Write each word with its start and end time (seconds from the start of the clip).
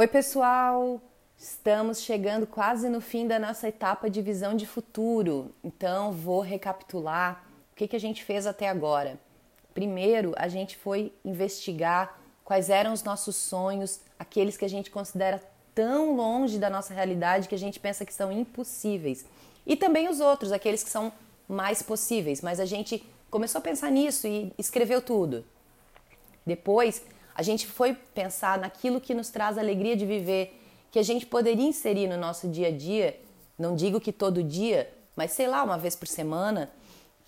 Oi, 0.00 0.06
pessoal! 0.06 0.98
Estamos 1.36 2.00
chegando 2.00 2.46
quase 2.46 2.88
no 2.88 3.02
fim 3.02 3.28
da 3.28 3.38
nossa 3.38 3.68
etapa 3.68 4.08
de 4.08 4.22
visão 4.22 4.56
de 4.56 4.66
futuro, 4.66 5.54
então 5.62 6.10
vou 6.10 6.40
recapitular 6.40 7.44
o 7.70 7.76
que, 7.76 7.86
que 7.86 7.96
a 7.96 8.00
gente 8.00 8.24
fez 8.24 8.46
até 8.46 8.66
agora. 8.66 9.20
Primeiro, 9.74 10.32
a 10.38 10.48
gente 10.48 10.74
foi 10.74 11.12
investigar 11.22 12.18
quais 12.42 12.70
eram 12.70 12.94
os 12.94 13.02
nossos 13.02 13.36
sonhos, 13.36 14.00
aqueles 14.18 14.56
que 14.56 14.64
a 14.64 14.70
gente 14.70 14.90
considera 14.90 15.38
tão 15.74 16.16
longe 16.16 16.58
da 16.58 16.70
nossa 16.70 16.94
realidade 16.94 17.46
que 17.46 17.54
a 17.54 17.58
gente 17.58 17.78
pensa 17.78 18.06
que 18.06 18.14
são 18.14 18.32
impossíveis, 18.32 19.26
e 19.66 19.76
também 19.76 20.08
os 20.08 20.18
outros, 20.18 20.50
aqueles 20.50 20.82
que 20.82 20.88
são 20.88 21.12
mais 21.46 21.82
possíveis, 21.82 22.40
mas 22.40 22.58
a 22.58 22.64
gente 22.64 23.06
começou 23.30 23.58
a 23.58 23.62
pensar 23.62 23.90
nisso 23.90 24.26
e 24.26 24.50
escreveu 24.56 25.02
tudo. 25.02 25.44
Depois, 26.46 27.02
a 27.40 27.42
gente 27.42 27.66
foi 27.66 27.94
pensar 27.94 28.58
naquilo 28.58 29.00
que 29.00 29.14
nos 29.14 29.30
traz 29.30 29.56
alegria 29.56 29.96
de 29.96 30.04
viver, 30.04 30.62
que 30.90 30.98
a 30.98 31.02
gente 31.02 31.24
poderia 31.24 31.66
inserir 31.66 32.06
no 32.06 32.18
nosso 32.18 32.46
dia 32.46 32.68
a 32.68 32.70
dia, 32.70 33.18
não 33.58 33.74
digo 33.74 33.98
que 33.98 34.12
todo 34.12 34.44
dia, 34.44 34.92
mas 35.16 35.32
sei 35.32 35.48
lá, 35.48 35.64
uma 35.64 35.78
vez 35.78 35.96
por 35.96 36.06
semana, 36.06 36.70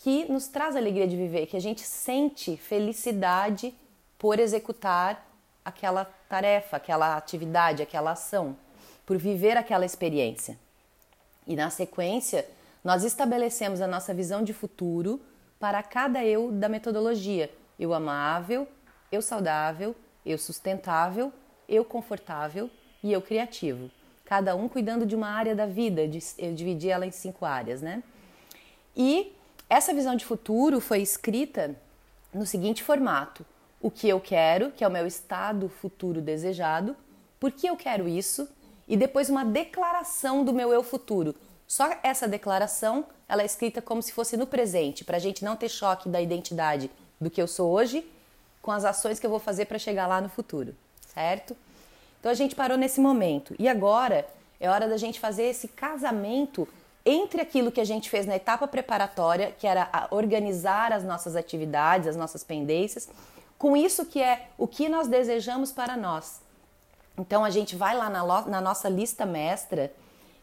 que 0.00 0.30
nos 0.30 0.48
traz 0.48 0.76
alegria 0.76 1.08
de 1.08 1.16
viver, 1.16 1.46
que 1.46 1.56
a 1.56 1.60
gente 1.60 1.80
sente 1.80 2.58
felicidade 2.58 3.74
por 4.18 4.38
executar 4.38 5.26
aquela 5.64 6.04
tarefa, 6.28 6.76
aquela 6.76 7.16
atividade, 7.16 7.82
aquela 7.82 8.10
ação, 8.10 8.54
por 9.06 9.16
viver 9.16 9.56
aquela 9.56 9.86
experiência. 9.86 10.58
E 11.46 11.56
na 11.56 11.70
sequência, 11.70 12.46
nós 12.84 13.02
estabelecemos 13.02 13.80
a 13.80 13.86
nossa 13.86 14.12
visão 14.12 14.44
de 14.44 14.52
futuro 14.52 15.18
para 15.58 15.82
cada 15.82 16.22
eu 16.22 16.52
da 16.52 16.68
metodologia: 16.68 17.50
eu 17.80 17.94
amável, 17.94 18.68
eu 19.12 19.20
saudável, 19.20 19.94
eu 20.24 20.38
sustentável, 20.38 21.30
eu 21.68 21.84
confortável 21.84 22.70
e 23.02 23.12
eu 23.12 23.20
criativo. 23.20 23.90
Cada 24.24 24.56
um 24.56 24.68
cuidando 24.68 25.04
de 25.04 25.14
uma 25.14 25.28
área 25.28 25.54
da 25.54 25.66
vida, 25.66 26.02
eu 26.38 26.54
dividi 26.54 26.88
ela 26.88 27.06
em 27.06 27.10
cinco 27.10 27.44
áreas, 27.44 27.82
né? 27.82 28.02
E 28.96 29.32
essa 29.68 29.92
visão 29.92 30.16
de 30.16 30.24
futuro 30.24 30.80
foi 30.80 31.02
escrita 31.02 31.76
no 32.32 32.46
seguinte 32.46 32.82
formato: 32.82 33.44
o 33.80 33.90
que 33.90 34.08
eu 34.08 34.18
quero, 34.18 34.70
que 34.70 34.82
é 34.82 34.88
o 34.88 34.90
meu 34.90 35.06
estado 35.06 35.68
futuro 35.68 36.22
desejado, 36.22 36.96
por 37.38 37.52
que 37.52 37.66
eu 37.66 37.76
quero 37.76 38.08
isso, 38.08 38.48
e 38.88 38.96
depois 38.96 39.28
uma 39.28 39.44
declaração 39.44 40.44
do 40.44 40.52
meu 40.52 40.72
eu 40.72 40.82
futuro. 40.82 41.34
Só 41.66 41.90
essa 42.02 42.28
declaração, 42.28 43.06
ela 43.28 43.42
é 43.42 43.46
escrita 43.46 43.82
como 43.82 44.02
se 44.02 44.12
fosse 44.12 44.36
no 44.36 44.46
presente, 44.46 45.04
para 45.04 45.16
a 45.16 45.20
gente 45.20 45.44
não 45.44 45.56
ter 45.56 45.68
choque 45.68 46.08
da 46.08 46.20
identidade 46.20 46.90
do 47.20 47.30
que 47.30 47.40
eu 47.40 47.46
sou 47.46 47.70
hoje 47.70 48.04
com 48.62 48.70
as 48.70 48.84
ações 48.84 49.18
que 49.18 49.26
eu 49.26 49.30
vou 49.30 49.40
fazer 49.40 49.66
para 49.66 49.78
chegar 49.78 50.06
lá 50.06 50.20
no 50.20 50.28
futuro, 50.28 50.74
certo? 51.12 51.56
Então 52.20 52.30
a 52.30 52.34
gente 52.34 52.54
parou 52.54 52.78
nesse 52.78 53.00
momento 53.00 53.54
e 53.58 53.68
agora 53.68 54.24
é 54.60 54.70
hora 54.70 54.88
da 54.88 54.96
gente 54.96 55.18
fazer 55.18 55.42
esse 55.42 55.66
casamento 55.66 56.68
entre 57.04 57.40
aquilo 57.42 57.72
que 57.72 57.80
a 57.80 57.84
gente 57.84 58.08
fez 58.08 58.24
na 58.24 58.36
etapa 58.36 58.68
preparatória, 58.68 59.52
que 59.58 59.66
era 59.66 60.06
organizar 60.12 60.92
as 60.92 61.02
nossas 61.02 61.34
atividades, 61.34 62.06
as 62.06 62.16
nossas 62.16 62.44
pendências, 62.44 63.08
com 63.58 63.76
isso 63.76 64.06
que 64.06 64.22
é 64.22 64.46
o 64.56 64.68
que 64.68 64.88
nós 64.88 65.08
desejamos 65.08 65.72
para 65.72 65.96
nós. 65.96 66.40
Então 67.18 67.44
a 67.44 67.50
gente 67.50 67.74
vai 67.74 67.96
lá 67.96 68.08
na, 68.08 68.42
na 68.42 68.60
nossa 68.60 68.88
lista 68.88 69.26
mestra. 69.26 69.92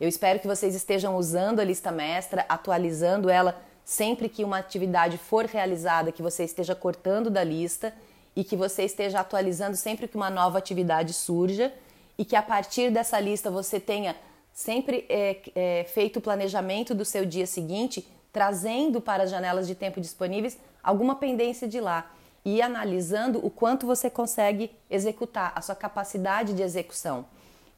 Eu 0.00 0.08
espero 0.08 0.40
que 0.40 0.48
vocês 0.48 0.74
estejam 0.74 1.16
usando 1.16 1.60
a 1.60 1.64
lista 1.64 1.92
mestra, 1.92 2.44
atualizando 2.48 3.30
ela 3.30 3.56
sempre 3.84 4.28
que 4.28 4.44
uma 4.44 4.58
atividade 4.58 5.16
for 5.16 5.46
realizada, 5.46 6.12
que 6.12 6.22
você 6.22 6.44
esteja 6.44 6.74
cortando 6.74 7.30
da 7.30 7.42
lista 7.42 7.94
e 8.38 8.44
que 8.44 8.54
você 8.54 8.84
esteja 8.84 9.18
atualizando 9.18 9.76
sempre 9.76 10.06
que 10.06 10.14
uma 10.14 10.30
nova 10.30 10.58
atividade 10.58 11.12
surja 11.12 11.74
e 12.16 12.24
que 12.24 12.36
a 12.36 12.42
partir 12.42 12.88
dessa 12.88 13.18
lista 13.18 13.50
você 13.50 13.80
tenha 13.80 14.14
sempre 14.52 15.04
é, 15.08 15.40
é, 15.56 15.84
feito 15.92 16.20
o 16.20 16.22
planejamento 16.22 16.94
do 16.94 17.04
seu 17.04 17.26
dia 17.26 17.48
seguinte, 17.48 18.06
trazendo 18.32 19.00
para 19.00 19.24
as 19.24 19.30
janelas 19.30 19.66
de 19.66 19.74
tempo 19.74 20.00
disponíveis 20.00 20.56
alguma 20.80 21.16
pendência 21.16 21.66
de 21.66 21.80
lá 21.80 22.12
e 22.44 22.62
analisando 22.62 23.44
o 23.44 23.50
quanto 23.50 23.88
você 23.88 24.08
consegue 24.08 24.70
executar, 24.88 25.52
a 25.56 25.60
sua 25.60 25.74
capacidade 25.74 26.52
de 26.52 26.62
execução. 26.62 27.26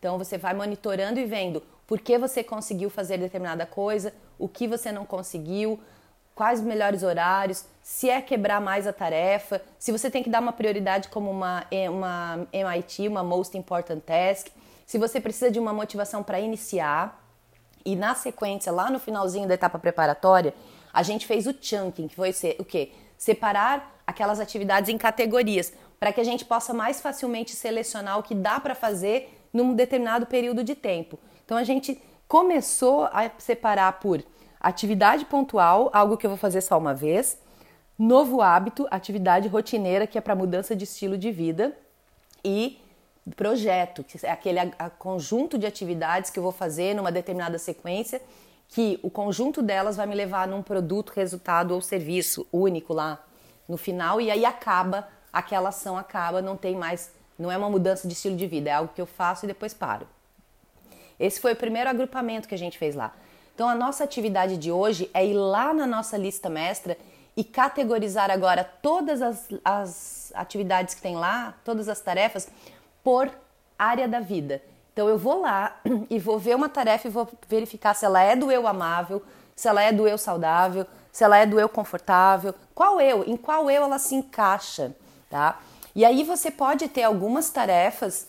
Então 0.00 0.18
você 0.18 0.36
vai 0.36 0.54
monitorando 0.54 1.20
e 1.20 1.24
vendo 1.24 1.62
por 1.86 2.00
que 2.00 2.18
você 2.18 2.42
conseguiu 2.42 2.90
fazer 2.90 3.16
determinada 3.18 3.64
coisa, 3.64 4.12
o 4.36 4.48
que 4.48 4.66
você 4.66 4.90
não 4.90 5.06
conseguiu, 5.06 5.78
quais 6.38 6.60
os 6.60 6.64
melhores 6.64 7.02
horários, 7.02 7.64
se 7.82 8.08
é 8.08 8.22
quebrar 8.22 8.60
mais 8.60 8.86
a 8.86 8.92
tarefa, 8.92 9.60
se 9.76 9.90
você 9.90 10.08
tem 10.08 10.22
que 10.22 10.30
dar 10.30 10.40
uma 10.40 10.52
prioridade 10.52 11.08
como 11.08 11.28
uma, 11.28 11.66
uma 11.90 12.46
MIT, 12.52 13.08
uma 13.08 13.24
Most 13.24 13.58
Important 13.58 13.98
Task, 14.02 14.46
se 14.86 14.98
você 14.98 15.20
precisa 15.20 15.50
de 15.50 15.58
uma 15.58 15.72
motivação 15.72 16.22
para 16.22 16.38
iniciar. 16.38 17.20
E 17.84 17.96
na 17.96 18.14
sequência, 18.14 18.70
lá 18.70 18.88
no 18.88 19.00
finalzinho 19.00 19.48
da 19.48 19.54
etapa 19.54 19.80
preparatória, 19.80 20.54
a 20.92 21.02
gente 21.02 21.26
fez 21.26 21.48
o 21.48 21.54
chunking, 21.60 22.06
que 22.06 22.14
foi 22.14 22.32
ser, 22.32 22.54
o 22.60 22.64
quê? 22.64 22.92
Separar 23.16 24.00
aquelas 24.06 24.38
atividades 24.38 24.88
em 24.88 24.96
categorias, 24.96 25.72
para 25.98 26.12
que 26.12 26.20
a 26.20 26.24
gente 26.24 26.44
possa 26.44 26.72
mais 26.72 27.00
facilmente 27.00 27.56
selecionar 27.56 28.16
o 28.16 28.22
que 28.22 28.36
dá 28.36 28.60
para 28.60 28.76
fazer 28.76 29.44
num 29.52 29.74
determinado 29.74 30.24
período 30.24 30.62
de 30.62 30.76
tempo. 30.76 31.18
Então 31.44 31.56
a 31.56 31.64
gente 31.64 32.00
começou 32.28 33.06
a 33.06 33.28
separar 33.38 33.98
por 33.98 34.22
Atividade 34.60 35.24
pontual, 35.24 35.90
algo 35.92 36.16
que 36.16 36.26
eu 36.26 36.30
vou 36.30 36.38
fazer 36.38 36.60
só 36.60 36.76
uma 36.78 36.94
vez. 36.94 37.38
Novo 37.98 38.40
hábito, 38.40 38.86
atividade 38.90 39.48
rotineira, 39.48 40.06
que 40.06 40.18
é 40.18 40.20
para 40.20 40.34
mudança 40.34 40.74
de 40.74 40.84
estilo 40.84 41.16
de 41.18 41.30
vida. 41.30 41.76
E 42.44 42.80
projeto, 43.36 44.02
que 44.04 44.24
é 44.24 44.30
aquele 44.30 44.58
a, 44.58 44.70
a 44.78 44.90
conjunto 44.90 45.58
de 45.58 45.66
atividades 45.66 46.30
que 46.30 46.38
eu 46.38 46.42
vou 46.42 46.52
fazer 46.52 46.94
numa 46.94 47.12
determinada 47.12 47.58
sequência, 47.58 48.20
que 48.68 48.98
o 49.02 49.10
conjunto 49.10 49.62
delas 49.62 49.96
vai 49.96 50.06
me 50.06 50.14
levar 50.14 50.46
num 50.46 50.62
produto, 50.62 51.12
resultado 51.14 51.72
ou 51.74 51.80
serviço 51.80 52.46
único 52.52 52.92
lá 52.92 53.22
no 53.68 53.76
final, 53.76 54.20
e 54.20 54.30
aí 54.30 54.44
acaba, 54.44 55.08
aquela 55.32 55.70
ação 55.70 55.96
acaba, 55.96 56.40
não 56.40 56.56
tem 56.56 56.74
mais, 56.76 57.12
não 57.38 57.50
é 57.50 57.56
uma 57.56 57.68
mudança 57.68 58.06
de 58.08 58.14
estilo 58.14 58.36
de 58.36 58.46
vida, 58.46 58.70
é 58.70 58.72
algo 58.72 58.92
que 58.94 59.00
eu 59.00 59.06
faço 59.06 59.44
e 59.44 59.48
depois 59.48 59.74
paro. 59.74 60.06
Esse 61.18 61.40
foi 61.40 61.52
o 61.52 61.56
primeiro 61.56 61.90
agrupamento 61.90 62.48
que 62.48 62.54
a 62.54 62.58
gente 62.58 62.78
fez 62.78 62.94
lá. 62.94 63.12
Então, 63.58 63.68
a 63.68 63.74
nossa 63.74 64.04
atividade 64.04 64.56
de 64.56 64.70
hoje 64.70 65.10
é 65.12 65.26
ir 65.26 65.34
lá 65.34 65.74
na 65.74 65.84
nossa 65.84 66.16
lista 66.16 66.48
mestra 66.48 66.96
e 67.36 67.42
categorizar 67.42 68.30
agora 68.30 68.62
todas 68.62 69.20
as, 69.20 69.48
as 69.64 70.32
atividades 70.32 70.94
que 70.94 71.02
tem 71.02 71.16
lá, 71.16 71.56
todas 71.64 71.88
as 71.88 72.00
tarefas, 72.00 72.46
por 73.02 73.28
área 73.76 74.06
da 74.06 74.20
vida. 74.20 74.62
Então, 74.92 75.08
eu 75.08 75.18
vou 75.18 75.40
lá 75.40 75.76
e 76.08 76.20
vou 76.20 76.38
ver 76.38 76.54
uma 76.54 76.68
tarefa 76.68 77.08
e 77.08 77.10
vou 77.10 77.28
verificar 77.48 77.94
se 77.94 78.04
ela 78.04 78.22
é 78.22 78.36
do 78.36 78.48
eu 78.48 78.64
amável, 78.64 79.24
se 79.56 79.66
ela 79.66 79.82
é 79.82 79.90
do 79.90 80.06
eu 80.06 80.16
saudável, 80.16 80.86
se 81.10 81.24
ela 81.24 81.36
é 81.36 81.44
do 81.44 81.58
eu 81.58 81.68
confortável, 81.68 82.54
qual 82.76 83.00
eu, 83.00 83.24
em 83.24 83.36
qual 83.36 83.68
eu 83.68 83.82
ela 83.82 83.98
se 83.98 84.14
encaixa, 84.14 84.94
tá? 85.28 85.58
E 85.96 86.04
aí 86.04 86.22
você 86.22 86.48
pode 86.48 86.86
ter 86.86 87.02
algumas 87.02 87.50
tarefas 87.50 88.28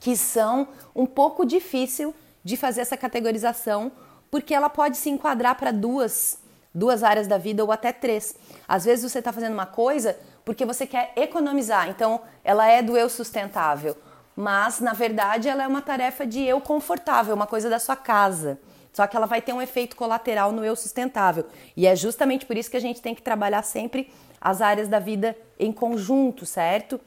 que 0.00 0.16
são 0.16 0.66
um 0.92 1.06
pouco 1.06 1.46
difícil 1.46 2.12
de 2.42 2.56
fazer 2.56 2.80
essa 2.80 2.96
categorização 2.96 3.92
porque 4.36 4.54
ela 4.54 4.68
pode 4.68 4.98
se 4.98 5.08
enquadrar 5.08 5.54
para 5.54 5.70
duas, 5.70 6.38
duas 6.74 7.02
áreas 7.02 7.26
da 7.26 7.38
vida 7.38 7.64
ou 7.64 7.72
até 7.72 7.90
três. 7.90 8.36
Às 8.68 8.84
vezes 8.84 9.10
você 9.10 9.20
está 9.20 9.32
fazendo 9.32 9.54
uma 9.54 9.64
coisa 9.64 10.14
porque 10.44 10.66
você 10.66 10.86
quer 10.86 11.10
economizar, 11.16 11.88
então 11.88 12.20
ela 12.44 12.68
é 12.70 12.82
do 12.82 12.98
eu 12.98 13.08
sustentável, 13.08 13.96
mas 14.36 14.78
na 14.78 14.92
verdade 14.92 15.48
ela 15.48 15.62
é 15.62 15.66
uma 15.66 15.80
tarefa 15.80 16.26
de 16.26 16.42
eu 16.42 16.60
confortável, 16.60 17.34
uma 17.34 17.46
coisa 17.46 17.70
da 17.70 17.78
sua 17.78 17.96
casa. 17.96 18.58
Só 18.92 19.06
que 19.06 19.16
ela 19.16 19.24
vai 19.24 19.40
ter 19.40 19.54
um 19.54 19.62
efeito 19.62 19.96
colateral 19.96 20.52
no 20.52 20.62
eu 20.62 20.76
sustentável. 20.76 21.46
E 21.74 21.86
é 21.86 21.96
justamente 21.96 22.44
por 22.44 22.58
isso 22.58 22.70
que 22.70 22.76
a 22.76 22.80
gente 22.80 23.00
tem 23.00 23.14
que 23.14 23.22
trabalhar 23.22 23.62
sempre 23.62 24.12
as 24.38 24.60
áreas 24.60 24.86
da 24.86 24.98
vida 24.98 25.34
em 25.58 25.72
conjunto, 25.72 26.44
certo? 26.44 27.00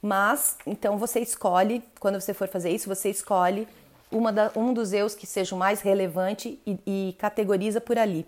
Mas, 0.00 0.56
então 0.66 0.96
você 0.96 1.20
escolhe, 1.20 1.84
quando 1.98 2.18
você 2.18 2.32
for 2.32 2.48
fazer 2.48 2.70
isso, 2.70 2.88
você 2.88 3.10
escolhe 3.10 3.68
da, 4.32 4.50
um 4.56 4.72
dos 4.72 4.92
eus 4.92 5.14
que 5.14 5.26
seja 5.26 5.54
o 5.54 5.58
mais 5.58 5.80
relevante 5.80 6.60
e, 6.66 6.78
e 6.86 7.16
categoriza 7.18 7.80
por 7.80 7.98
ali. 7.98 8.26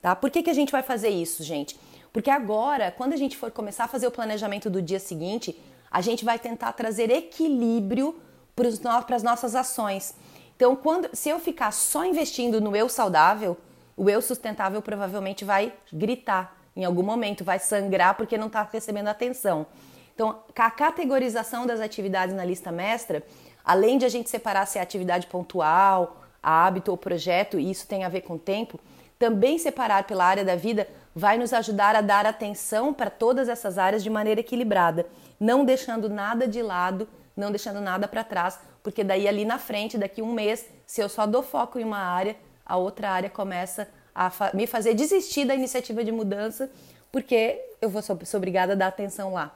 Tá? 0.00 0.14
Por 0.14 0.30
que, 0.30 0.42
que 0.42 0.50
a 0.50 0.54
gente 0.54 0.70
vai 0.70 0.82
fazer 0.82 1.08
isso, 1.08 1.42
gente? 1.42 1.78
Porque 2.12 2.30
agora, 2.30 2.92
quando 2.92 3.12
a 3.12 3.16
gente 3.16 3.36
for 3.36 3.50
começar 3.50 3.84
a 3.84 3.88
fazer 3.88 4.06
o 4.06 4.10
planejamento 4.10 4.70
do 4.70 4.80
dia 4.80 5.00
seguinte, 5.00 5.58
a 5.90 6.00
gente 6.00 6.24
vai 6.24 6.38
tentar 6.38 6.72
trazer 6.72 7.10
equilíbrio 7.10 8.20
para 8.54 9.16
as 9.16 9.22
nossas 9.22 9.54
ações. 9.54 10.14
Então, 10.56 10.76
quando, 10.76 11.08
se 11.12 11.28
eu 11.28 11.40
ficar 11.40 11.72
só 11.72 12.04
investindo 12.04 12.60
no 12.60 12.76
eu 12.76 12.88
saudável, 12.88 13.56
o 13.96 14.08
eu 14.08 14.22
sustentável 14.22 14.80
provavelmente 14.80 15.44
vai 15.44 15.72
gritar 15.92 16.56
em 16.76 16.84
algum 16.84 17.02
momento, 17.02 17.44
vai 17.44 17.58
sangrar 17.58 18.16
porque 18.16 18.36
não 18.36 18.48
está 18.48 18.62
recebendo 18.62 19.08
atenção. 19.08 19.66
Então, 20.14 20.40
a 20.54 20.70
categorização 20.70 21.66
das 21.66 21.80
atividades 21.80 22.34
na 22.34 22.44
lista 22.44 22.70
mestra 22.70 23.22
Além 23.64 23.98
de 23.98 24.04
a 24.04 24.08
gente 24.08 24.28
separar 24.28 24.66
se 24.66 24.78
é 24.78 24.82
atividade 24.82 25.26
pontual, 25.26 26.22
hábito 26.42 26.90
ou 26.90 26.96
projeto, 26.96 27.58
e 27.58 27.70
isso 27.70 27.86
tem 27.86 28.04
a 28.04 28.08
ver 28.08 28.20
com 28.22 28.36
tempo, 28.36 28.78
também 29.18 29.58
separar 29.58 30.04
pela 30.04 30.24
área 30.24 30.44
da 30.44 30.56
vida 30.56 30.86
vai 31.14 31.38
nos 31.38 31.52
ajudar 31.52 31.96
a 31.96 32.00
dar 32.00 32.26
atenção 32.26 32.92
para 32.92 33.08
todas 33.08 33.48
essas 33.48 33.78
áreas 33.78 34.02
de 34.02 34.10
maneira 34.10 34.40
equilibrada, 34.40 35.06
não 35.38 35.64
deixando 35.64 36.08
nada 36.08 36.46
de 36.46 36.60
lado 36.60 37.08
não 37.36 37.50
deixando 37.50 37.80
nada 37.80 38.06
para 38.06 38.22
trás, 38.22 38.58
porque 38.82 39.02
daí 39.02 39.26
ali 39.26 39.44
na 39.44 39.58
frente, 39.58 39.98
daqui 39.98 40.22
um 40.22 40.32
mês, 40.32 40.66
se 40.86 41.00
eu 41.00 41.08
só 41.08 41.26
dou 41.26 41.42
foco 41.42 41.78
em 41.78 41.84
uma 41.84 41.98
área, 41.98 42.36
a 42.64 42.76
outra 42.76 43.10
área 43.10 43.28
começa 43.28 43.88
a 44.14 44.30
fa 44.30 44.50
me 44.54 44.66
fazer 44.66 44.94
desistir 44.94 45.44
da 45.44 45.54
iniciativa 45.54 46.04
de 46.04 46.12
mudança, 46.12 46.70
porque 47.10 47.60
eu 47.80 47.90
vou 47.90 48.02
sou 48.02 48.18
obrigada 48.34 48.72
a 48.72 48.76
dar 48.76 48.88
atenção 48.88 49.32
lá, 49.32 49.54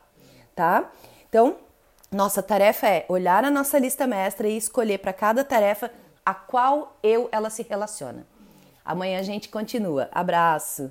tá? 0.54 0.90
Então, 1.28 1.56
nossa 2.10 2.42
tarefa 2.42 2.86
é 2.86 3.04
olhar 3.08 3.44
a 3.44 3.50
nossa 3.50 3.78
lista 3.78 4.06
mestra 4.06 4.48
e 4.48 4.56
escolher 4.56 4.98
para 4.98 5.12
cada 5.12 5.44
tarefa 5.44 5.90
a 6.24 6.34
qual 6.34 6.96
eu 7.02 7.28
ela 7.30 7.50
se 7.50 7.62
relaciona. 7.62 8.26
Amanhã 8.84 9.20
a 9.20 9.22
gente 9.22 9.50
continua. 9.50 10.08
Abraço! 10.10 10.90